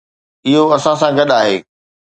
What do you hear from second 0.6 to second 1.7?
اسان سان گڏ آهي.